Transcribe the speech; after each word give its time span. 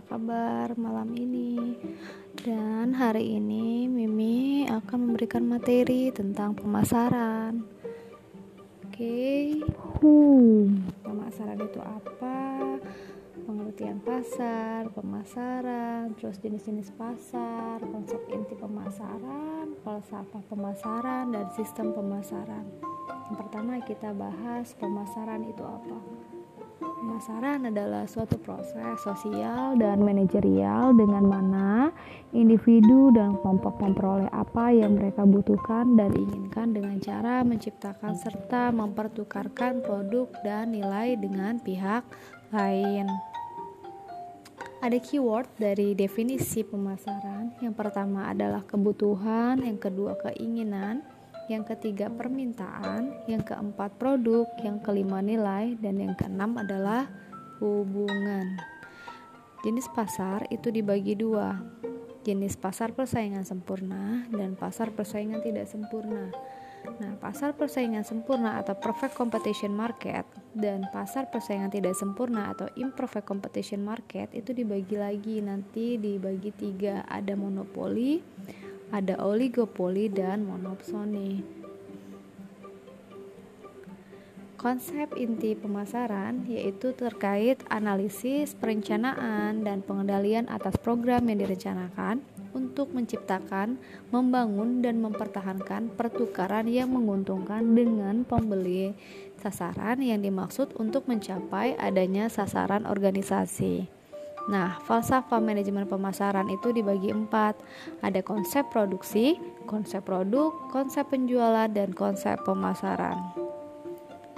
apa 0.00 0.16
kabar 0.16 0.72
malam 0.80 1.12
ini? 1.12 1.76
Dan 2.32 2.96
hari 2.96 3.36
ini 3.36 3.84
Mimi 3.84 4.64
akan 4.64 5.12
memberikan 5.12 5.44
materi 5.44 6.08
tentang 6.08 6.56
pemasaran. 6.56 7.60
Oke, 8.88 9.60
hmm. 10.00 10.88
pemasaran 11.04 11.60
itu 11.60 11.80
apa? 11.84 12.40
Pengertian 13.44 14.00
pasar, 14.00 14.88
pemasaran, 14.96 16.16
terus 16.16 16.40
jenis-jenis 16.40 16.96
pasar, 16.96 17.84
konsep 17.84 18.24
inti 18.32 18.56
pemasaran, 18.56 19.76
falsafah 19.84 20.40
pemasaran, 20.48 21.28
dan 21.28 21.44
sistem 21.52 21.92
pemasaran. 21.92 22.64
Yang 23.28 23.36
pertama 23.36 23.84
kita 23.84 24.16
bahas 24.16 24.72
pemasaran 24.80 25.44
itu 25.44 25.60
apa? 25.60 26.29
Pemasaran 27.00 27.64
adalah 27.64 28.04
suatu 28.04 28.36
proses 28.36 29.00
sosial 29.00 29.72
dan 29.80 30.04
manajerial 30.04 30.92
dengan 30.92 31.24
mana 31.24 31.88
individu 32.36 33.08
dan 33.16 33.40
kelompok 33.40 33.80
memperoleh 33.80 34.28
apa 34.28 34.68
yang 34.68 35.00
mereka 35.00 35.24
butuhkan 35.24 35.96
dan 35.96 36.12
inginkan 36.12 36.76
dengan 36.76 37.00
cara 37.00 37.40
menciptakan 37.40 38.12
serta 38.12 38.68
mempertukarkan 38.76 39.80
produk 39.80 40.28
dan 40.44 40.76
nilai 40.76 41.16
dengan 41.16 41.56
pihak 41.56 42.04
lain. 42.52 43.08
Ada 44.84 45.00
keyword 45.00 45.48
dari 45.56 45.96
definisi 45.96 46.60
pemasaran. 46.68 47.56
Yang 47.64 47.80
pertama 47.80 48.28
adalah 48.28 48.60
kebutuhan, 48.68 49.64
yang 49.64 49.80
kedua 49.80 50.20
keinginan, 50.20 51.00
yang 51.50 51.66
ketiga 51.66 52.06
permintaan, 52.06 53.26
yang 53.26 53.42
keempat 53.42 53.98
produk, 53.98 54.46
yang 54.62 54.78
kelima 54.78 55.18
nilai, 55.18 55.74
dan 55.82 55.98
yang 55.98 56.14
keenam 56.14 56.54
adalah 56.54 57.10
hubungan. 57.58 58.54
Jenis 59.66 59.90
pasar 59.90 60.46
itu 60.54 60.70
dibagi 60.70 61.18
dua, 61.18 61.58
jenis 62.22 62.54
pasar 62.54 62.94
persaingan 62.94 63.42
sempurna 63.42 64.24
dan 64.30 64.54
pasar 64.54 64.94
persaingan 64.94 65.42
tidak 65.42 65.66
sempurna. 65.66 66.30
Nah, 66.80 67.12
pasar 67.20 67.52
persaingan 67.52 68.08
sempurna 68.08 68.56
atau 68.56 68.72
perfect 68.72 69.12
competition 69.12 69.76
market 69.76 70.24
dan 70.56 70.88
pasar 70.88 71.28
persaingan 71.28 71.68
tidak 71.68 71.92
sempurna 71.92 72.56
atau 72.56 72.72
imperfect 72.72 73.28
competition 73.28 73.84
market 73.84 74.32
itu 74.32 74.56
dibagi 74.56 74.96
lagi. 74.96 75.44
Nanti 75.44 76.00
dibagi 76.00 76.48
tiga. 76.56 77.04
Ada 77.04 77.36
monopoli, 77.36 78.24
ada 78.90 79.18
oligopoli 79.22 80.10
dan 80.10 80.46
monopsoni. 80.46 81.60
Konsep 84.60 85.16
inti 85.16 85.56
pemasaran 85.56 86.44
yaitu 86.44 86.92
terkait 86.92 87.56
analisis, 87.72 88.52
perencanaan, 88.52 89.64
dan 89.64 89.80
pengendalian 89.80 90.52
atas 90.52 90.76
program 90.76 91.24
yang 91.32 91.40
direncanakan 91.40 92.20
untuk 92.52 92.92
menciptakan, 92.92 93.80
membangun, 94.12 94.84
dan 94.84 95.00
mempertahankan 95.00 95.96
pertukaran 95.96 96.68
yang 96.68 96.92
menguntungkan 96.92 97.64
dengan 97.72 98.20
pembeli 98.28 98.92
sasaran 99.40 100.04
yang 100.04 100.20
dimaksud 100.20 100.76
untuk 100.76 101.08
mencapai 101.08 101.72
adanya 101.80 102.28
sasaran 102.28 102.84
organisasi. 102.84 103.99
Nah, 104.48 104.80
falsafah 104.88 105.42
manajemen 105.42 105.84
pemasaran 105.84 106.48
itu 106.48 106.72
dibagi 106.72 107.12
empat. 107.12 107.60
Ada 108.00 108.24
konsep 108.24 108.70
produksi, 108.72 109.36
konsep 109.68 110.06
produk, 110.06 110.54
konsep 110.72 111.04
penjualan, 111.12 111.68
dan 111.68 111.92
konsep 111.92 112.40
pemasaran. 112.48 113.20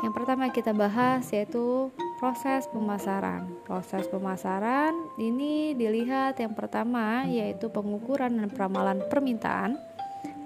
Yang 0.02 0.14
pertama 0.18 0.50
kita 0.50 0.74
bahas 0.74 1.22
yaitu 1.30 1.94
proses 2.18 2.66
pemasaran. 2.74 3.46
Proses 3.62 4.10
pemasaran 4.10 4.90
ini 5.14 5.78
dilihat 5.78 6.42
yang 6.42 6.58
pertama 6.58 7.22
yaitu 7.30 7.70
pengukuran 7.70 8.34
dan 8.34 8.50
peramalan 8.50 8.98
permintaan. 9.06 9.78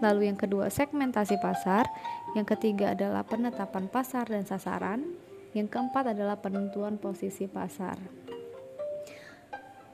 Lalu 0.05 0.29
yang 0.29 0.37
kedua 0.37 0.69
segmentasi 0.69 1.41
pasar, 1.41 1.89
yang 2.37 2.45
ketiga 2.45 2.93
adalah 2.93 3.25
penetapan 3.25 3.89
pasar 3.89 4.29
dan 4.29 4.45
sasaran, 4.45 5.01
yang 5.57 5.73
keempat 5.73 6.13
adalah 6.13 6.37
penentuan 6.37 7.01
posisi 7.01 7.49
pasar. 7.49 7.97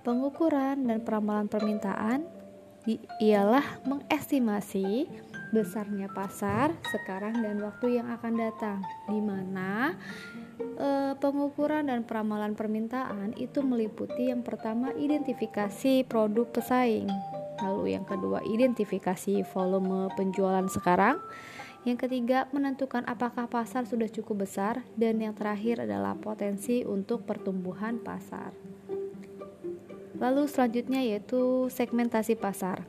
Pengukuran 0.03 0.91
dan 0.91 0.99
peramalan 1.07 1.47
permintaan 1.47 2.27
ialah 3.23 3.63
mengestimasi 3.87 5.07
besarnya 5.55 6.11
pasar 6.11 6.75
sekarang 6.91 7.39
dan 7.39 7.63
waktu 7.63 8.03
yang 8.03 8.11
akan 8.11 8.35
datang, 8.35 8.83
di 9.07 9.23
mana 9.23 9.95
e, 10.59 11.15
pengukuran 11.23 11.87
dan 11.87 12.03
peramalan 12.03 12.59
permintaan 12.59 13.39
itu 13.39 13.63
meliputi 13.63 14.35
yang 14.35 14.43
pertama 14.43 14.91
identifikasi 14.99 16.03
produk 16.11 16.51
pesaing, 16.51 17.07
lalu 17.63 17.95
yang 17.95 18.03
kedua 18.03 18.43
identifikasi 18.43 19.47
volume 19.55 20.11
penjualan 20.19 20.67
sekarang, 20.67 21.23
yang 21.87 22.01
ketiga 22.01 22.51
menentukan 22.51 23.07
apakah 23.07 23.47
pasar 23.47 23.87
sudah 23.87 24.11
cukup 24.11 24.51
besar, 24.51 24.83
dan 24.99 25.23
yang 25.23 25.39
terakhir 25.39 25.87
adalah 25.87 26.19
potensi 26.19 26.83
untuk 26.83 27.23
pertumbuhan 27.23 28.03
pasar. 28.03 28.51
Lalu 30.23 30.47
selanjutnya 30.47 31.03
yaitu 31.03 31.67
segmentasi 31.67 32.39
pasar. 32.39 32.87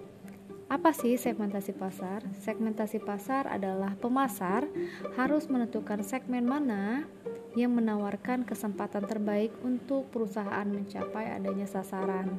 Apa 0.69 0.93
sih 0.93 1.17
segmentasi 1.17 1.73
pasar? 1.73 2.21
Segmentasi 2.45 3.01
pasar 3.01 3.49
adalah 3.49 3.97
pemasar 3.97 4.69
harus 5.17 5.49
menentukan 5.49 6.05
segmen 6.05 6.45
mana 6.45 7.09
yang 7.57 7.73
menawarkan 7.73 8.45
kesempatan 8.45 9.09
terbaik 9.09 9.49
untuk 9.65 10.13
perusahaan 10.13 10.65
mencapai 10.65 11.33
adanya 11.33 11.65
sasaran. 11.65 12.37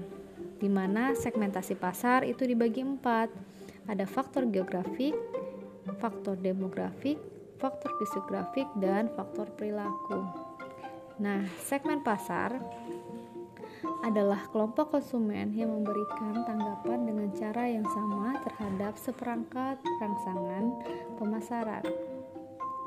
Di 0.62 0.70
mana 0.70 1.18
segmentasi 1.18 1.74
pasar 1.74 2.22
itu 2.22 2.46
dibagi 2.46 2.86
empat. 2.86 3.34
Ada 3.90 4.06
faktor 4.06 4.46
geografik, 4.46 5.18
faktor 5.98 6.38
demografik, 6.38 7.18
faktor 7.58 7.90
fisiografik, 7.98 8.70
dan 8.78 9.10
faktor 9.12 9.50
perilaku. 9.58 10.22
Nah, 11.18 11.46
segmen 11.62 12.02
pasar 12.02 12.58
adalah 14.04 14.44
kelompok 14.52 14.92
konsumen 14.92 15.56
yang 15.56 15.72
memberikan 15.72 16.44
tanggapan 16.44 17.08
dengan 17.08 17.28
cara 17.32 17.64
yang 17.64 17.88
sama 17.88 18.36
terhadap 18.44 19.00
seperangkat 19.00 19.80
rangsangan 19.80 20.64
pemasaran. 21.16 21.84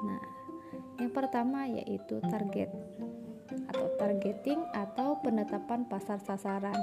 Nah, 0.06 0.22
yang 1.02 1.10
pertama 1.10 1.66
yaitu 1.66 2.22
target 2.30 2.70
atau 3.74 3.90
targeting 3.98 4.62
atau 4.78 5.18
penetapan 5.26 5.90
pasar 5.90 6.22
sasaran. 6.22 6.78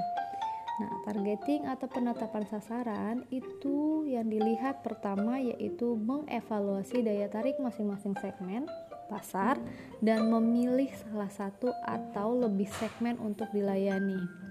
Nah, 0.75 0.91
targeting 1.07 1.63
atau 1.71 1.87
penetapan 1.87 2.43
sasaran 2.51 3.23
itu 3.31 4.03
yang 4.03 4.27
dilihat 4.27 4.83
pertama 4.83 5.39
yaitu 5.39 5.95
mengevaluasi 5.95 6.99
daya 6.99 7.31
tarik 7.31 7.55
masing-masing 7.63 8.11
segmen 8.19 8.67
pasar 9.07 9.61
dan 10.01 10.27
memilih 10.29 10.89
salah 10.93 11.31
satu 11.31 11.69
atau 11.85 12.35
lebih 12.35 12.67
segmen 12.67 13.17
untuk 13.21 13.49
dilayani. 13.53 14.45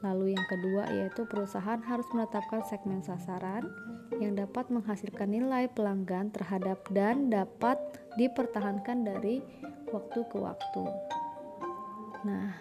Lalu 0.00 0.32
yang 0.32 0.46
kedua 0.48 0.88
yaitu 0.88 1.28
perusahaan 1.28 1.80
harus 1.84 2.08
menetapkan 2.16 2.64
segmen 2.64 3.04
sasaran 3.04 3.68
yang 4.16 4.32
dapat 4.32 4.72
menghasilkan 4.72 5.28
nilai 5.28 5.68
pelanggan 5.68 6.32
terhadap 6.32 6.80
dan 6.92 7.28
dapat 7.28 7.76
dipertahankan 8.16 9.04
dari 9.04 9.44
waktu 9.92 10.20
ke 10.24 10.36
waktu. 10.40 10.84
Nah, 12.24 12.52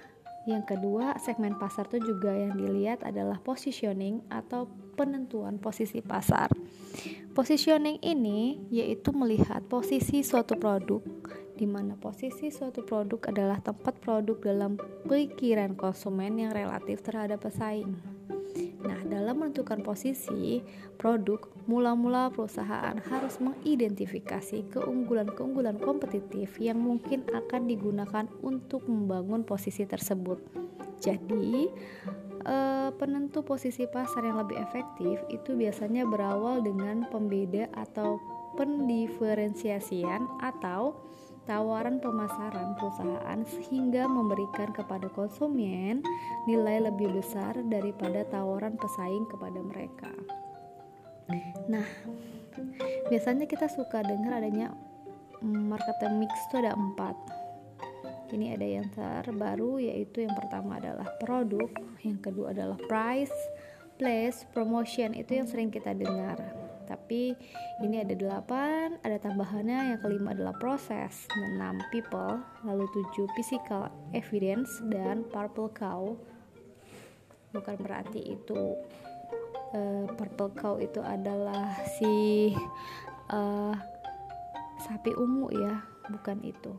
yang 0.47 0.63
kedua, 0.67 1.15
segmen 1.19 1.55
pasar 1.55 1.87
itu 1.91 2.15
juga 2.15 2.31
yang 2.31 2.55
dilihat 2.55 3.03
adalah 3.07 3.39
positioning 3.39 4.23
atau 4.27 4.67
penentuan 4.99 5.59
posisi 5.59 6.03
pasar. 6.03 6.51
Positioning 7.39 8.03
ini 8.03 8.59
yaitu 8.67 9.15
melihat 9.15 9.63
posisi 9.71 10.27
suatu 10.27 10.59
produk 10.59 10.99
di 11.55 11.63
mana 11.63 11.95
posisi 11.95 12.51
suatu 12.51 12.83
produk 12.83 13.31
adalah 13.31 13.63
tempat 13.63 13.95
produk 14.03 14.35
dalam 14.43 14.75
pikiran 15.07 15.71
konsumen 15.79 16.35
yang 16.35 16.51
relatif 16.51 16.99
terhadap 16.99 17.39
pesaing. 17.39 17.95
Nah, 18.83 18.99
dalam 19.07 19.39
menentukan 19.39 19.79
posisi 19.79 20.59
produk, 20.99 21.47
mula-mula 21.63 22.27
perusahaan 22.27 22.99
harus 23.07 23.39
mengidentifikasi 23.39 24.75
keunggulan-keunggulan 24.75 25.79
kompetitif 25.79 26.59
yang 26.59 26.83
mungkin 26.83 27.23
akan 27.31 27.71
digunakan 27.71 28.27
untuk 28.43 28.83
membangun 28.83 29.47
posisi 29.47 29.87
tersebut. 29.87 30.43
Jadi, 30.99 31.71
uh, 32.45 32.89
penentu 32.95 33.43
posisi 33.43 33.87
pasar 33.89 34.27
yang 34.27 34.39
lebih 34.39 34.59
efektif 34.59 35.19
itu 35.31 35.55
biasanya 35.55 36.05
berawal 36.07 36.63
dengan 36.63 37.07
pembeda 37.09 37.67
atau 37.75 38.19
pendiferensiasian 38.55 40.27
atau 40.43 40.97
tawaran 41.49 41.97
pemasaran 41.97 42.77
perusahaan 42.77 43.39
sehingga 43.49 44.05
memberikan 44.05 44.69
kepada 44.69 45.09
konsumen 45.09 46.05
nilai 46.45 46.85
lebih 46.85 47.09
besar 47.17 47.57
daripada 47.65 48.21
tawaran 48.29 48.77
pesaing 48.77 49.25
kepada 49.33 49.59
mereka. 49.65 50.13
Nah, 51.65 51.85
biasanya 53.09 53.49
kita 53.49 53.65
suka 53.65 54.05
dengar 54.05 54.41
adanya 54.41 54.73
market 55.41 55.97
mix 56.17 56.33
itu 56.49 56.61
ada 56.61 56.75
empat 56.75 57.15
ini 58.35 58.53
ada 58.53 58.67
yang 58.67 58.87
terbaru 58.93 59.81
yaitu 59.81 60.25
yang 60.25 60.35
pertama 60.37 60.77
adalah 60.77 61.07
produk 61.17 61.69
yang 62.03 62.19
kedua 62.21 62.51
adalah 62.55 62.77
price 62.87 63.33
place 63.99 64.47
promotion. 64.55 65.11
Itu 65.13 65.35
yang 65.35 65.45
sering 65.45 65.69
kita 65.69 65.91
dengar. 65.91 66.39
Tapi 66.87 67.35
ini 67.85 68.01
ada 68.01 68.15
delapan 68.15 68.97
ada 69.03 69.19
tambahannya. 69.19 69.93
Yang 69.93 69.99
kelima 70.07 70.33
adalah 70.33 70.55
proses 70.57 71.27
enam 71.35 71.77
people 71.93 72.39
lalu 72.63 72.87
tujuh 72.95 73.27
physical 73.35 73.91
evidence 74.15 74.71
dan 74.89 75.27
purple 75.29 75.69
cow. 75.75 76.15
Bukan 77.53 77.77
berarti 77.83 78.39
itu 78.39 78.79
uh, 79.75 80.07
purple 80.15 80.55
cow 80.55 80.79
itu 80.79 81.03
adalah 81.03 81.75
si 81.99 82.55
uh, 83.29 83.75
sapi 84.81 85.11
ungu 85.13 85.51
ya. 85.53 85.83
Bukan 86.09 86.41
itu. 86.41 86.73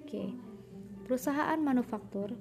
Oke. 0.00 0.08
okay. 0.08 0.51
Perusahaan 1.04 1.58
manufaktur 1.58 2.34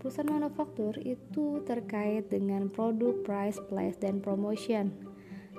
perusahaan 0.00 0.32
manufaktur 0.32 0.96
itu 1.04 1.60
terkait 1.68 2.32
dengan 2.32 2.72
produk 2.72 3.20
price 3.20 3.60
place 3.68 4.00
dan 4.00 4.24
promotion 4.24 5.10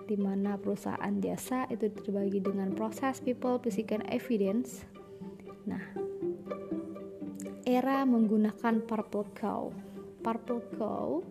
di 0.09 0.17
mana 0.17 0.57
perusahaan 0.57 1.13
jasa 1.23 1.69
itu 1.71 1.87
terbagi 1.87 2.43
dengan 2.43 2.75
proses 2.75 3.23
people 3.23 3.55
physical 3.63 4.03
evidence. 4.11 4.83
Nah 5.63 5.79
era 7.63 8.03
menggunakan 8.03 8.83
purple 8.83 9.29
cow. 9.37 9.71
Purple 10.19 10.61
cow 10.75 11.23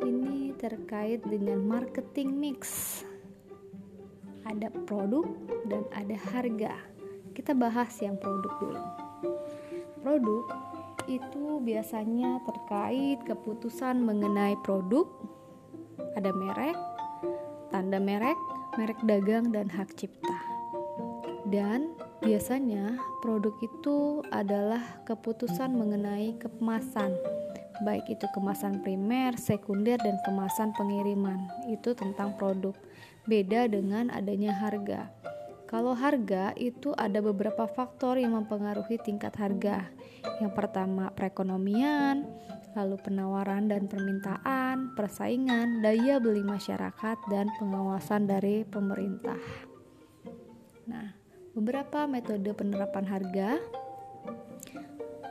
ini 0.00 0.56
terkait 0.56 1.20
dengan 1.26 1.60
marketing 1.60 2.32
mix. 2.32 2.62
Ada 4.48 4.72
produk 4.88 5.28
dan 5.68 5.84
ada 5.92 6.16
harga. 6.32 6.93
Kita 7.34 7.50
bahas 7.52 7.90
yang 7.98 8.14
produk 8.16 8.54
dulu. 8.62 8.84
Produk 10.00 10.44
itu 11.10 11.60
biasanya 11.60 12.40
terkait 12.46 13.20
keputusan 13.26 14.00
mengenai 14.00 14.56
produk, 14.64 15.04
ada 16.14 16.30
merek, 16.32 16.78
tanda 17.74 17.98
merek, 17.98 18.38
merek 18.78 18.96
dagang 19.04 19.50
dan 19.50 19.66
hak 19.66 19.92
cipta. 19.98 20.38
Dan 21.50 21.92
biasanya 22.24 22.96
produk 23.20 23.52
itu 23.60 24.24
adalah 24.32 24.80
keputusan 25.04 25.76
mengenai 25.76 26.38
kemasan, 26.40 27.12
baik 27.84 28.06
itu 28.08 28.24
kemasan 28.32 28.80
primer, 28.80 29.36
sekunder 29.36 30.00
dan 30.00 30.16
kemasan 30.24 30.72
pengiriman. 30.72 31.50
Itu 31.68 31.92
tentang 31.92 32.38
produk 32.40 32.72
beda 33.28 33.68
dengan 33.68 34.08
adanya 34.14 34.56
harga. 34.56 35.23
Kalau 35.64 35.96
harga 35.96 36.52
itu 36.60 36.92
ada 36.94 37.24
beberapa 37.24 37.64
faktor 37.64 38.20
yang 38.20 38.36
mempengaruhi 38.36 39.00
tingkat 39.00 39.32
harga. 39.40 39.88
Yang 40.38 40.52
pertama, 40.52 41.08
perekonomian, 41.10 42.28
lalu 42.76 43.00
penawaran 43.00 43.70
dan 43.70 43.86
permintaan, 43.86 44.92
persaingan, 44.98 45.80
daya 45.80 46.20
beli 46.20 46.44
masyarakat, 46.44 47.16
dan 47.30 47.48
pengawasan 47.56 48.28
dari 48.28 48.66
pemerintah. 48.66 49.40
Nah, 50.84 51.16
beberapa 51.56 52.04
metode 52.04 52.50
penerapan 52.52 53.04
harga. 53.08 53.50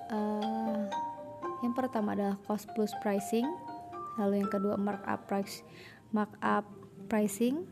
Uh, 0.09 0.87
yang 1.61 1.75
pertama 1.77 2.17
adalah 2.17 2.37
cost 2.47 2.67
plus 2.73 2.91
pricing, 3.03 3.45
lalu 4.17 4.41
yang 4.41 4.49
kedua 4.49 4.75
markup 4.79 5.25
price 5.29 5.61
markup 6.13 6.65
pricing, 7.09 7.65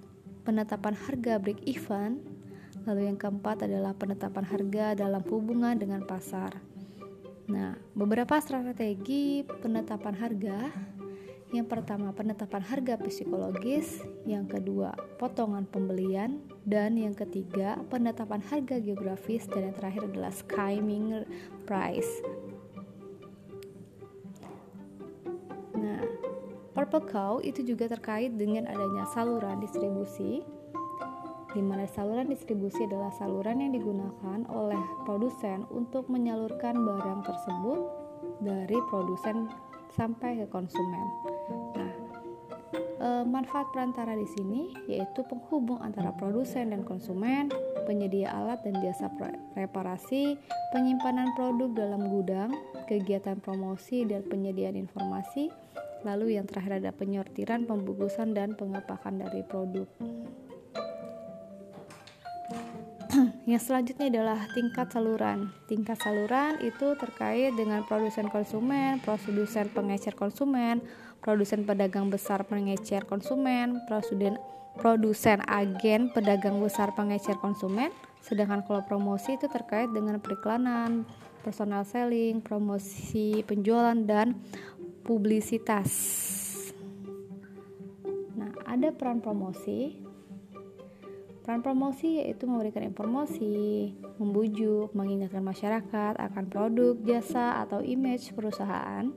penetapan 0.44 0.98
harga 0.98 1.38
break 1.38 1.62
even, 1.69 2.40
lalu 2.88 3.10
yang 3.10 3.18
keempat 3.18 3.66
adalah 3.66 3.94
penetapan 3.94 4.45
harga 4.45 4.86
dalam 4.98 5.24
hubungan 5.30 5.78
dengan 5.78 6.04
pasar. 6.06 6.57
Nah, 7.51 7.75
beberapa 7.94 8.38
strategi 8.39 9.44
penetapan 9.44 10.16
harga. 10.18 10.60
Yang 11.51 11.68
pertama, 11.68 12.16
penetapan 12.16 12.63
harga 12.63 12.95
psikologis, 12.95 14.00
yang 14.24 14.48
kedua, 14.48 14.95
potongan 15.19 15.68
pembelian, 15.68 16.39
dan 16.63 16.95
yang 16.95 17.12
ketiga, 17.12 17.75
penetapan 17.92 18.39
harga 18.39 18.80
geografis 18.80 19.51
dan 19.51 19.68
yang 19.68 19.75
terakhir 19.75 20.07
adalah 20.07 20.31
skimming 20.31 21.27
price. 21.68 22.24
Purple 26.72 27.04
Cow 27.12 27.44
itu 27.44 27.62
juga 27.68 27.92
terkait 27.92 28.31
dengan 28.39 28.66
adanya 28.66 29.04
saluran 29.12 29.60
distribusi 29.60 30.39
di 31.51 31.59
mana 31.59 31.83
saluran 31.88 32.31
distribusi 32.31 32.88
adalah 32.88 33.12
saluran 33.15 33.59
yang 33.59 33.75
digunakan 33.75 34.39
oleh 34.48 34.80
produsen 35.03 35.68
untuk 35.71 36.07
menyalurkan 36.07 36.80
barang 36.80 37.21
tersebut 37.27 37.80
dari 38.39 38.77
produsen 38.88 39.51
sampai 39.92 40.39
ke 40.39 40.48
konsumen. 40.48 41.07
Nah, 41.75 41.94
e, 43.03 43.09
manfaat 43.27 43.68
perantara 43.75 44.15
di 44.15 44.27
sini 44.31 44.71
yaitu 44.88 45.27
penghubung 45.27 45.83
antara 45.83 46.15
produsen 46.15 46.71
dan 46.71 46.88
konsumen, 46.88 47.51
penyedia 47.83 48.31
alat 48.31 48.63
dan 48.63 48.80
jasa 48.80 49.12
reparasi, 49.59 50.39
penyimpanan 50.71 51.36
produk 51.36 51.69
dalam 51.75 52.07
gudang, 52.07 52.56
kegiatan 52.88 53.36
promosi 53.44 54.07
dan 54.07 54.24
penyediaan 54.24 54.80
informasi, 54.80 55.51
Lalu 56.01 56.42
yang 56.42 56.50
terakhir 56.50 56.81
ada 56.81 56.89
penyortiran, 56.89 57.69
pembungkusan 57.69 58.33
dan 58.33 58.57
pengepakan 58.57 59.21
dari 59.21 59.45
produk. 59.45 59.86
Yang 63.51 63.59
selanjutnya 63.59 64.07
adalah 64.07 64.48
tingkat 64.56 64.88
saluran. 64.95 65.51
Tingkat 65.68 66.00
saluran 66.00 66.56
itu 66.63 66.95
terkait 66.95 67.51
dengan 67.59 67.83
produsen 67.83 68.31
konsumen, 68.31 69.03
produsen 69.03 69.68
pengecer 69.68 70.15
konsumen, 70.15 70.80
produsen 71.19 71.68
pedagang 71.68 72.07
besar 72.07 72.48
pengecer 72.48 73.03
konsumen, 73.03 73.83
produsen 73.92 74.39
produsen 74.80 75.44
agen 75.51 76.15
pedagang 76.15 76.63
besar 76.63 76.95
pengecer 76.95 77.36
konsumen. 77.44 77.92
Sedangkan 78.24 78.63
kalau 78.63 78.88
promosi 78.88 79.36
itu 79.36 79.51
terkait 79.51 79.92
dengan 79.92 80.21
periklanan, 80.24 81.03
personal 81.44 81.83
selling, 81.83 82.39
promosi 82.39 83.44
penjualan 83.44 83.98
dan 84.07 84.38
publisitas. 85.03 85.92
Nah, 88.38 88.53
ada 88.63 88.94
peran 88.95 89.19
promosi. 89.19 90.11
Peran 91.41 91.65
promosi 91.65 92.21
yaitu 92.21 92.45
memberikan 92.45 92.85
informasi, 92.85 93.98
membujuk, 94.21 94.93
mengingatkan 94.93 95.41
masyarakat 95.41 96.13
akan 96.21 96.45
produk, 96.53 96.93
jasa, 97.01 97.65
atau 97.65 97.81
image 97.81 98.29
perusahaan. 98.38 99.10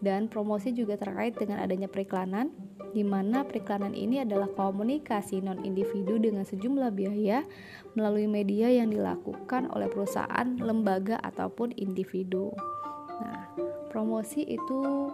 Dan 0.00 0.26
promosi 0.26 0.74
juga 0.74 0.98
terkait 0.98 1.36
dengan 1.38 1.62
adanya 1.62 1.86
periklanan, 1.86 2.50
di 2.90 3.06
mana 3.06 3.46
periklanan 3.46 3.94
ini 3.94 4.24
adalah 4.24 4.50
komunikasi 4.50 5.38
non-individu 5.44 6.18
dengan 6.18 6.42
sejumlah 6.42 6.90
biaya 6.90 7.46
melalui 7.94 8.26
media 8.26 8.66
yang 8.66 8.90
dilakukan 8.90 9.70
oleh 9.70 9.86
perusahaan, 9.86 10.58
lembaga, 10.58 11.22
ataupun 11.22 11.70
individu. 11.78 12.50
Nah, 13.22 13.46
promosi 13.92 14.42
itu 14.42 15.12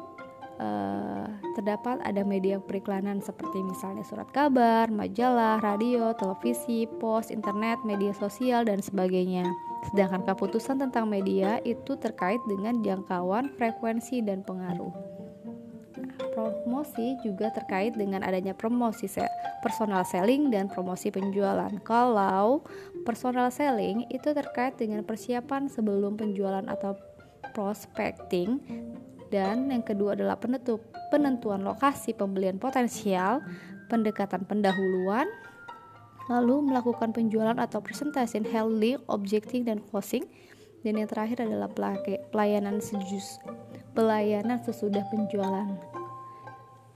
uh, 0.60 1.26
terdapat 1.56 2.00
ada 2.04 2.22
media 2.22 2.60
periklanan 2.60 3.20
seperti 3.20 3.60
misalnya 3.64 4.04
surat 4.04 4.28
kabar, 4.32 4.88
majalah, 4.92 5.60
radio, 5.60 6.12
televisi, 6.16 6.84
pos, 7.00 7.32
internet, 7.32 7.80
media 7.84 8.12
sosial 8.16 8.64
dan 8.64 8.80
sebagainya. 8.80 9.48
Sedangkan 9.92 10.26
keputusan 10.26 10.82
tentang 10.82 11.06
media 11.06 11.62
itu 11.62 11.94
terkait 11.96 12.40
dengan 12.50 12.82
jangkauan, 12.82 13.52
frekuensi 13.54 14.20
dan 14.24 14.42
pengaruh. 14.42 14.92
Nah, 15.96 16.12
promosi 16.36 17.16
juga 17.24 17.48
terkait 17.48 17.96
dengan 17.96 18.20
adanya 18.20 18.52
promosi 18.52 19.08
personal 19.64 20.04
selling 20.04 20.52
dan 20.52 20.68
promosi 20.68 21.08
penjualan. 21.08 21.72
Kalau 21.82 22.60
personal 23.08 23.48
selling 23.48 24.04
itu 24.12 24.30
terkait 24.36 24.76
dengan 24.76 25.00
persiapan 25.02 25.72
sebelum 25.72 26.20
penjualan 26.20 26.64
atau 26.68 26.94
prospecting 27.56 28.60
dan 29.28 29.74
yang 29.74 29.82
kedua 29.82 30.14
adalah 30.14 30.38
penutup 30.38 30.78
penentuan 31.10 31.66
lokasi 31.66 32.14
pembelian 32.14 32.62
potensial, 32.62 33.42
pendekatan 33.90 34.46
pendahuluan, 34.46 35.26
lalu 36.30 36.62
melakukan 36.70 37.10
penjualan 37.10 37.56
atau 37.58 37.82
presentasi 37.82 38.42
handling, 38.50 38.98
objecting 39.10 39.66
dan 39.66 39.82
closing. 39.90 40.26
Dan 40.86 41.02
yang 41.02 41.10
terakhir 41.10 41.42
adalah 41.42 41.66
pelayanan 42.30 42.78
sejus, 42.78 43.42
pelayanan 43.98 44.62
sesudah 44.62 45.02
penjualan. 45.10 45.66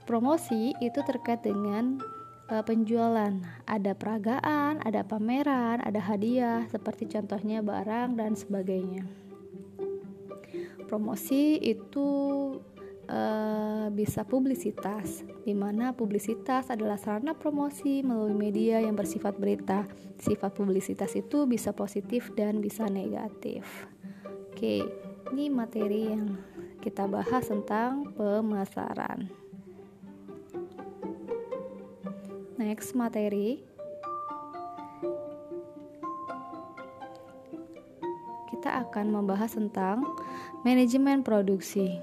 Promosi 0.07 0.71
itu 0.79 0.99
terkait 1.03 1.43
dengan 1.43 1.99
uh, 2.47 2.63
penjualan. 2.63 3.35
Ada 3.67 3.91
peragaan, 3.91 4.79
ada 4.79 5.03
pameran, 5.03 5.83
ada 5.83 5.99
hadiah, 5.99 6.63
seperti 6.71 7.11
contohnya 7.11 7.59
barang 7.59 8.15
dan 8.15 8.31
sebagainya 8.31 9.30
promosi 10.91 11.55
itu 11.55 12.09
uh, 13.07 13.87
bisa 13.95 14.27
publisitas, 14.27 15.23
di 15.47 15.55
mana 15.55 15.95
publisitas 15.95 16.67
adalah 16.67 16.99
sarana 16.99 17.31
promosi 17.31 18.03
melalui 18.03 18.35
media 18.35 18.83
yang 18.83 18.99
bersifat 18.99 19.39
berita. 19.39 19.87
Sifat 20.19 20.51
publisitas 20.51 21.15
itu 21.15 21.47
bisa 21.47 21.71
positif 21.71 22.35
dan 22.35 22.59
bisa 22.59 22.91
negatif. 22.91 23.63
Oke, 24.51 24.83
ini 25.31 25.47
materi 25.47 26.11
yang 26.11 26.35
kita 26.83 27.07
bahas 27.07 27.47
tentang 27.47 28.11
pemasaran. 28.11 29.31
Next 32.59 32.91
materi 32.99 33.63
kita 38.61 38.77
akan 38.85 39.09
membahas 39.09 39.57
tentang 39.57 40.05
manajemen 40.61 41.25
produksi. 41.25 41.97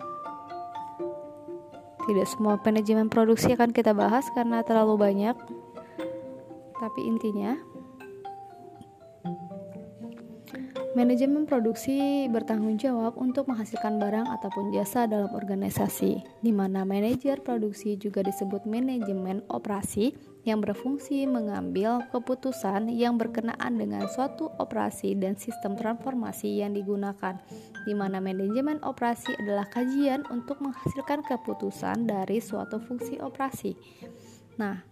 Tidak 2.02 2.26
semua 2.26 2.58
manajemen 2.58 3.06
produksi 3.06 3.54
akan 3.54 3.70
kita 3.70 3.94
bahas 3.94 4.26
karena 4.34 4.66
terlalu 4.66 4.98
banyak. 4.98 5.38
Tapi 6.82 7.00
intinya 7.06 7.54
Manajemen 10.98 11.46
produksi 11.46 12.26
bertanggung 12.26 12.74
jawab 12.74 13.14
untuk 13.22 13.46
menghasilkan 13.46 14.02
barang 14.02 14.34
ataupun 14.34 14.74
jasa 14.74 15.06
dalam 15.06 15.30
organisasi, 15.30 16.42
di 16.42 16.50
mana 16.50 16.82
manajer 16.82 17.38
produksi 17.38 17.94
juga 17.94 18.26
disebut 18.26 18.66
manajemen 18.66 19.46
operasi 19.46 20.10
yang 20.48 20.64
berfungsi 20.64 21.28
mengambil 21.28 22.00
keputusan 22.08 22.88
yang 22.88 23.20
berkenaan 23.20 23.76
dengan 23.76 24.08
suatu 24.08 24.48
operasi 24.56 25.12
dan 25.20 25.36
sistem 25.36 25.76
transformasi 25.76 26.64
yang 26.64 26.72
digunakan, 26.72 27.36
di 27.84 27.92
mana 27.92 28.16
manajemen 28.24 28.80
operasi 28.80 29.36
adalah 29.36 29.68
kajian 29.68 30.24
untuk 30.32 30.64
menghasilkan 30.64 31.20
keputusan 31.28 32.08
dari 32.08 32.40
suatu 32.40 32.80
fungsi 32.80 33.20
operasi. 33.20 33.76
Nah, 34.56 34.88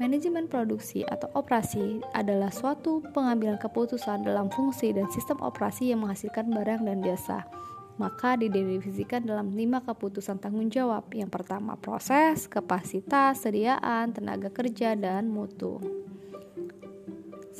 Manajemen 0.00 0.48
produksi 0.48 1.04
atau 1.04 1.28
operasi 1.36 2.00
adalah 2.16 2.48
suatu 2.48 3.04
pengambilan 3.12 3.60
keputusan 3.60 4.24
dalam 4.24 4.48
fungsi 4.48 4.96
dan 4.96 5.12
sistem 5.12 5.36
operasi 5.44 5.92
yang 5.92 6.00
menghasilkan 6.00 6.48
barang 6.48 6.88
dan 6.88 7.04
jasa. 7.04 7.44
Maka 8.00 8.40
didefinisikan 8.40 9.28
dalam 9.28 9.52
lima 9.52 9.84
keputusan 9.84 10.40
tanggung 10.40 10.72
jawab. 10.72 11.12
Yang 11.12 11.36
pertama 11.36 11.76
proses, 11.76 12.48
kapasitas, 12.48 13.44
sediaan, 13.44 14.16
tenaga 14.16 14.48
kerja, 14.48 14.96
dan 14.96 15.28
mutu. 15.28 15.76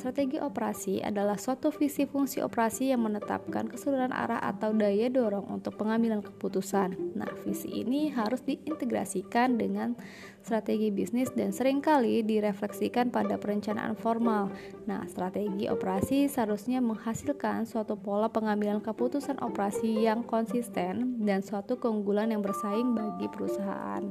Strategi 0.01 0.41
operasi 0.41 0.97
adalah 0.97 1.37
suatu 1.37 1.69
visi 1.69 2.09
fungsi 2.09 2.41
operasi 2.41 2.89
yang 2.89 3.05
menetapkan 3.05 3.69
keseluruhan 3.69 4.09
arah 4.09 4.41
atau 4.41 4.73
daya 4.73 5.13
dorong 5.13 5.45
untuk 5.45 5.77
pengambilan 5.77 6.25
keputusan. 6.25 7.13
Nah, 7.13 7.29
visi 7.45 7.69
ini 7.69 8.09
harus 8.09 8.41
diintegrasikan 8.41 9.61
dengan 9.61 9.93
strategi 10.41 10.89
bisnis 10.89 11.29
dan 11.37 11.53
sering 11.53 11.85
kali 11.85 12.25
direfleksikan 12.25 13.13
pada 13.13 13.37
perencanaan 13.37 13.93
formal. 13.93 14.49
Nah, 14.89 15.05
strategi 15.05 15.69
operasi 15.69 16.25
seharusnya 16.25 16.81
menghasilkan 16.81 17.69
suatu 17.69 17.93
pola 17.93 18.25
pengambilan 18.25 18.81
keputusan 18.81 19.37
operasi 19.37 20.01
yang 20.01 20.25
konsisten 20.25 21.21
dan 21.21 21.45
suatu 21.45 21.77
keunggulan 21.77 22.33
yang 22.33 22.41
bersaing 22.41 22.97
bagi 22.97 23.29
perusahaan 23.29 24.09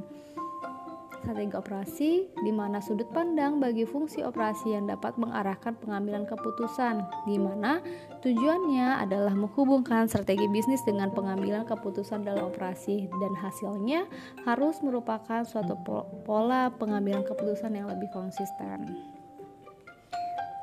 strategi 1.21 1.53
operasi 1.53 2.11
di 2.41 2.51
mana 2.51 2.81
sudut 2.81 3.05
pandang 3.13 3.61
bagi 3.61 3.85
fungsi 3.85 4.25
operasi 4.25 4.73
yang 4.73 4.89
dapat 4.89 5.13
mengarahkan 5.21 5.77
pengambilan 5.77 6.25
keputusan 6.25 7.05
di 7.29 7.37
mana 7.37 7.79
tujuannya 8.25 9.05
adalah 9.05 9.37
menghubungkan 9.37 10.09
strategi 10.09 10.49
bisnis 10.49 10.81
dengan 10.81 11.13
pengambilan 11.13 11.69
keputusan 11.69 12.25
dalam 12.25 12.49
operasi 12.49 13.05
dan 13.07 13.33
hasilnya 13.37 14.09
harus 14.49 14.81
merupakan 14.81 15.45
suatu 15.45 15.77
pola 16.25 16.73
pengambilan 16.81 17.21
keputusan 17.21 17.77
yang 17.77 17.85
lebih 17.85 18.09
konsisten. 18.09 18.97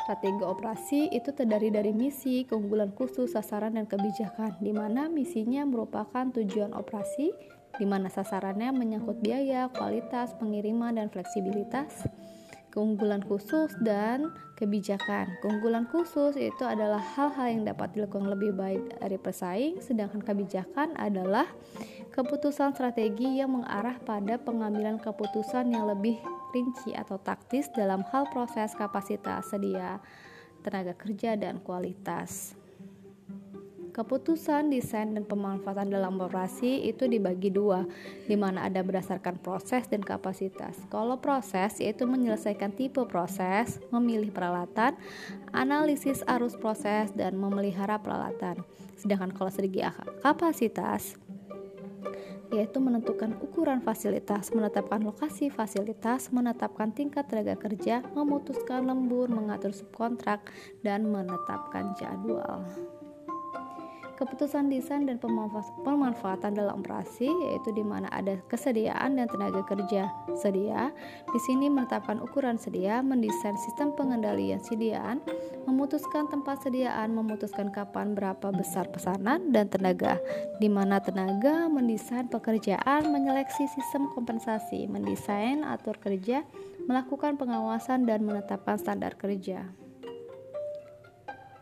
Strategi 0.08 0.40
operasi 0.40 1.12
itu 1.12 1.36
terdiri 1.36 1.68
dari 1.68 1.92
misi, 1.92 2.40
keunggulan 2.48 2.96
khusus, 2.96 3.36
sasaran, 3.36 3.76
dan 3.76 3.84
kebijakan, 3.84 4.56
di 4.56 4.72
mana 4.72 5.04
misinya 5.04 5.68
merupakan 5.68 6.32
tujuan 6.32 6.72
operasi, 6.72 7.28
di 7.78 7.86
mana 7.86 8.10
sasarannya 8.10 8.74
menyangkut 8.74 9.22
biaya, 9.22 9.70
kualitas, 9.70 10.34
pengiriman, 10.36 10.98
dan 10.98 11.06
fleksibilitas, 11.08 12.10
keunggulan 12.74 13.22
khusus, 13.22 13.70
dan 13.80 14.34
kebijakan. 14.58 15.30
Keunggulan 15.40 15.86
khusus 15.86 16.34
itu 16.34 16.66
adalah 16.66 16.98
hal-hal 16.98 17.46
yang 17.54 17.62
dapat 17.62 17.94
dilakukan 17.94 18.28
lebih 18.34 18.52
baik 18.58 18.98
dari 18.98 19.16
pesaing, 19.16 19.78
sedangkan 19.78 20.20
kebijakan 20.26 20.98
adalah 20.98 21.46
keputusan 22.10 22.74
strategi 22.74 23.38
yang 23.38 23.54
mengarah 23.54 23.94
pada 24.02 24.42
pengambilan 24.42 24.98
keputusan 24.98 25.70
yang 25.70 25.86
lebih 25.86 26.18
rinci 26.50 26.90
atau 26.98 27.22
taktis 27.22 27.70
dalam 27.70 28.02
hal 28.10 28.26
proses 28.34 28.74
kapasitas 28.74 29.54
sedia, 29.54 30.02
tenaga 30.66 30.98
kerja, 30.98 31.38
dan 31.38 31.62
kualitas. 31.62 32.57
Keputusan 33.98 34.70
desain 34.70 35.10
dan 35.10 35.26
pemanfaatan 35.26 35.90
dalam 35.90 36.22
operasi 36.22 36.86
itu 36.86 37.10
dibagi 37.10 37.50
dua, 37.50 37.82
di 38.30 38.38
mana 38.38 38.70
ada 38.70 38.78
berdasarkan 38.78 39.42
proses 39.42 39.90
dan 39.90 40.06
kapasitas. 40.06 40.78
Kalau 40.86 41.18
proses 41.18 41.82
yaitu 41.82 42.06
menyelesaikan 42.06 42.78
tipe 42.78 43.02
proses, 43.10 43.82
memilih 43.90 44.30
peralatan, 44.30 44.94
analisis 45.50 46.22
arus 46.30 46.54
proses, 46.54 47.10
dan 47.18 47.34
memelihara 47.34 47.98
peralatan. 47.98 48.62
Sedangkan 48.94 49.34
kalau 49.34 49.50
segi 49.50 49.82
kapasitas 50.22 51.18
yaitu 52.54 52.80
menentukan 52.80 53.36
ukuran 53.44 53.82
fasilitas, 53.84 54.54
menetapkan 54.54 55.02
lokasi 55.04 55.52
fasilitas, 55.52 56.32
menetapkan 56.32 56.94
tingkat 56.94 57.28
tenaga 57.28 57.58
kerja, 57.60 58.00
memutuskan 58.16 58.88
lembur, 58.88 59.28
mengatur 59.28 59.74
subkontrak, 59.76 60.48
dan 60.80 61.04
menetapkan 61.12 61.92
jadwal. 62.00 62.64
Keputusan 64.18 64.66
desain 64.66 65.06
dan 65.06 65.22
pemanfaatan 65.86 66.58
dalam 66.58 66.82
operasi 66.82 67.30
yaitu 67.30 67.70
di 67.70 67.86
mana 67.86 68.10
ada 68.10 68.34
kesediaan 68.50 69.14
dan 69.14 69.30
tenaga 69.30 69.62
kerja 69.62 70.10
sedia. 70.34 70.90
Di 71.30 71.38
sini 71.46 71.70
menetapkan 71.70 72.18
ukuran 72.18 72.58
sedia, 72.58 72.98
mendesain 72.98 73.54
sistem 73.54 73.94
pengendalian 73.94 74.58
sediaan, 74.58 75.22
memutuskan 75.70 76.26
tempat 76.26 76.58
sediaan, 76.66 77.14
memutuskan 77.14 77.70
kapan 77.70 78.18
berapa 78.18 78.50
besar 78.50 78.90
pesanan 78.90 79.54
dan 79.54 79.70
tenaga. 79.70 80.18
Di 80.58 80.66
mana 80.66 80.98
tenaga 80.98 81.70
mendesain 81.70 82.26
pekerjaan, 82.26 83.14
menyeleksi 83.14 83.70
sistem 83.70 84.10
kompensasi, 84.10 84.90
mendesain 84.90 85.62
atur 85.62 85.94
kerja, 85.94 86.42
melakukan 86.90 87.38
pengawasan 87.38 88.02
dan 88.02 88.26
menetapkan 88.26 88.82
standar 88.82 89.14
kerja. 89.14 89.62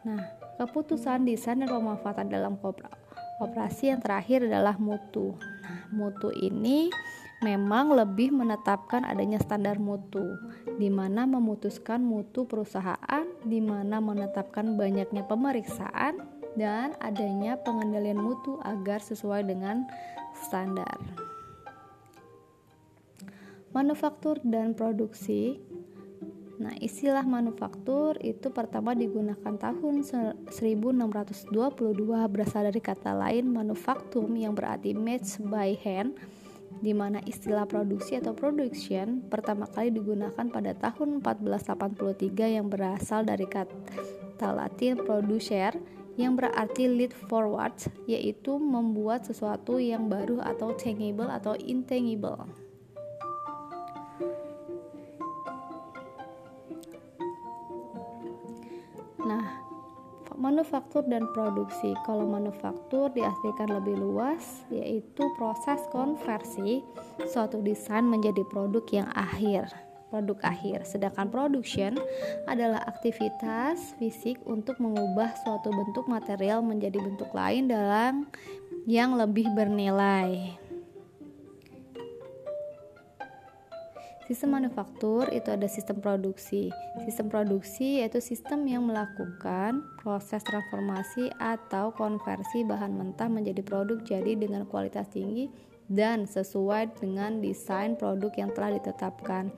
Nah, 0.06 0.36
keputusan 0.56 1.28
desain 1.28 1.60
dan 1.60 1.68
pemanfaatan 1.68 2.32
dalam 2.32 2.56
operasi 3.40 3.92
yang 3.92 4.00
terakhir 4.00 4.48
adalah 4.48 4.80
mutu. 4.80 5.36
Nah, 5.62 5.84
mutu 5.92 6.32
ini 6.32 6.88
memang 7.44 7.92
lebih 7.92 8.32
menetapkan 8.32 9.04
adanya 9.04 9.36
standar 9.36 9.76
mutu, 9.76 10.25
di 10.80 10.88
mana 10.88 11.28
memutuskan 11.28 12.00
mutu 12.00 12.48
perusahaan, 12.48 13.25
di 13.44 13.60
mana 13.60 14.00
menetapkan 14.00 14.80
banyaknya 14.80 15.28
pemeriksaan 15.28 16.25
dan 16.56 16.96
adanya 17.04 17.60
pengendalian 17.60 18.16
mutu 18.16 18.56
agar 18.64 19.04
sesuai 19.04 19.44
dengan 19.44 19.84
standar. 20.32 20.96
Manufaktur 23.76 24.40
dan 24.40 24.72
produksi 24.72 25.60
Nah, 26.56 26.72
istilah 26.80 27.20
manufaktur 27.20 28.16
itu 28.25 28.48
pertama 28.48 28.96
digunakan 28.96 29.54
tahun 29.60 30.00
1622 30.00 31.52
berasal 32.32 32.62
dari 32.72 32.80
kata 32.80 33.12
lain 33.12 33.52
manufaktum 33.52 34.32
yang 34.32 34.56
berarti 34.56 34.96
made 34.96 35.28
by 35.44 35.76
hand 35.76 36.16
di 36.80 36.92
mana 36.92 37.20
istilah 37.25 37.64
produksi 37.64 38.20
atau 38.20 38.36
production 38.36 39.25
pertama 39.28 39.64
kali 39.68 39.92
digunakan 39.92 40.48
pada 40.48 40.72
tahun 40.76 41.25
1483 41.25 42.56
yang 42.56 42.68
berasal 42.68 43.25
dari 43.25 43.48
kata 43.48 44.48
Latin 44.52 45.00
producer 45.00 45.72
yang 46.16 46.36
berarti 46.36 46.88
lead 46.88 47.12
forward 47.28 47.76
yaitu 48.08 48.56
membuat 48.56 49.28
sesuatu 49.28 49.76
yang 49.76 50.08
baru 50.08 50.40
atau 50.40 50.72
tangible 50.76 51.28
atau 51.28 51.52
intangible. 51.60 52.65
Manufaktur 60.37 61.06
dan 61.09 61.25
produksi. 61.33 61.95
Kalau 62.04 62.26
manufaktur 62.28 63.09
diartikan 63.14 63.73
lebih 63.73 63.97
luas, 63.97 64.66
yaitu 64.68 65.25
proses 65.40 65.80
konversi 65.90 66.85
suatu 67.30 67.62
desain 67.64 68.04
menjadi 68.04 68.45
produk 68.50 68.85
yang 68.92 69.09
akhir 69.14 69.87
produk 70.06 70.38
akhir. 70.47 70.87
Sedangkan 70.87 71.28
production 71.28 71.99
adalah 72.47 72.80
aktivitas 72.87 73.99
fisik 73.99 74.38
untuk 74.47 74.78
mengubah 74.78 75.35
suatu 75.42 75.68
bentuk 75.75 76.06
material 76.06 76.62
menjadi 76.62 76.97
bentuk 77.02 77.30
lain 77.35 77.68
dalam 77.68 78.30
yang 78.87 79.18
lebih 79.18 79.50
bernilai. 79.52 80.65
Sistem 84.26 84.59
manufaktur 84.59 85.30
itu 85.30 85.54
ada 85.54 85.71
sistem 85.71 86.02
produksi. 86.02 86.66
Sistem 87.06 87.30
produksi 87.30 88.02
yaitu 88.02 88.18
sistem 88.18 88.66
yang 88.66 88.83
melakukan 88.83 89.87
proses 90.02 90.42
transformasi 90.42 91.30
atau 91.38 91.95
konversi 91.95 92.66
bahan 92.66 92.90
mentah 92.90 93.30
menjadi 93.30 93.62
produk 93.62 94.02
jadi 94.02 94.35
dengan 94.35 94.66
kualitas 94.66 95.06
tinggi 95.14 95.47
dan 95.87 96.26
sesuai 96.26 96.99
dengan 96.99 97.38
desain 97.38 97.95
produk 97.95 98.35
yang 98.35 98.50
telah 98.50 98.75
ditetapkan. 98.75 99.54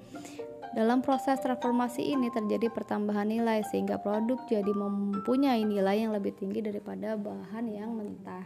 Dalam 0.76 1.00
proses 1.00 1.40
transformasi 1.40 2.04
ini 2.04 2.28
terjadi 2.28 2.68
pertambahan 2.68 3.24
nilai 3.24 3.64
sehingga 3.72 3.96
produk 3.96 4.36
jadi 4.52 4.68
mempunyai 4.68 5.64
nilai 5.64 6.04
yang 6.04 6.12
lebih 6.12 6.36
tinggi 6.36 6.60
daripada 6.60 7.16
bahan 7.16 7.72
yang 7.72 7.96
mentah 7.96 8.44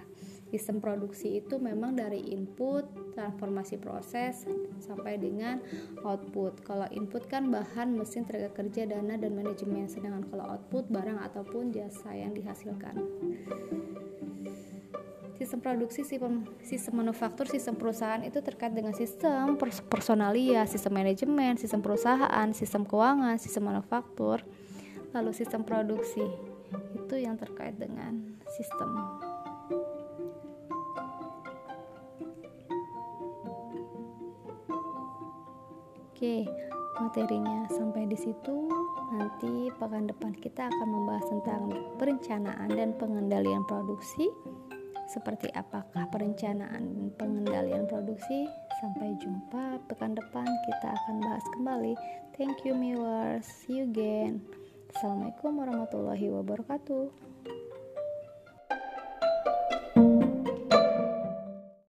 sistem 0.53 0.85
produksi 0.85 1.41
itu 1.41 1.57
memang 1.57 1.97
dari 1.97 2.21
input, 2.29 2.85
transformasi 3.17 3.81
proses 3.81 4.45
sampai 4.85 5.17
dengan 5.17 5.65
output. 6.05 6.61
Kalau 6.61 6.85
input 6.93 7.25
kan 7.25 7.49
bahan, 7.49 7.97
mesin, 7.97 8.29
tenaga 8.29 8.53
kerja, 8.53 8.85
dana 8.85 9.17
dan 9.17 9.33
manajemen, 9.33 9.89
sedangkan 9.89 10.29
kalau 10.29 10.45
output 10.53 10.93
barang 10.93 11.17
ataupun 11.33 11.73
jasa 11.73 12.13
yang 12.13 12.37
dihasilkan. 12.37 13.01
Sistem 15.41 15.59
produksi, 15.65 16.05
sistem, 16.05 16.45
sistem 16.61 17.01
manufaktur, 17.01 17.49
sistem 17.49 17.75
perusahaan 17.75 18.21
itu 18.21 18.45
terkait 18.45 18.77
dengan 18.77 18.93
sistem 18.93 19.57
personalia, 19.89 20.69
sistem 20.69 21.01
manajemen, 21.01 21.57
sistem 21.57 21.81
perusahaan, 21.81 22.47
sistem 22.53 22.85
keuangan, 22.85 23.41
sistem 23.41 23.73
manufaktur, 23.73 24.45
lalu 25.17 25.33
sistem 25.33 25.65
produksi 25.65 26.23
itu 26.95 27.15
yang 27.17 27.41
terkait 27.41 27.75
dengan 27.81 28.37
sistem 28.53 28.93
Oke, 36.23 36.47
materinya 37.03 37.67
sampai 37.67 38.07
di 38.07 38.15
situ. 38.15 38.71
Nanti 39.11 39.75
pekan 39.75 40.07
depan 40.07 40.31
kita 40.39 40.71
akan 40.71 40.89
membahas 40.95 41.27
tentang 41.27 41.75
perencanaan 41.99 42.71
dan 42.71 42.95
pengendalian 42.95 43.67
produksi. 43.67 44.31
Seperti 45.11 45.51
apakah 45.51 46.07
perencanaan 46.15 46.95
dan 46.95 47.11
pengendalian 47.19 47.91
produksi? 47.91 48.47
Sampai 48.79 49.19
jumpa 49.19 49.83
pekan 49.91 50.15
depan 50.15 50.47
kita 50.47 50.95
akan 50.95 51.27
bahas 51.27 51.43
kembali. 51.59 51.99
Thank 52.39 52.63
you 52.63 52.79
viewers. 52.79 53.43
See 53.43 53.83
you 53.83 53.91
again. 53.91 54.47
Assalamualaikum 54.95 55.59
warahmatullahi 55.59 56.31
wabarakatuh. 56.31 57.32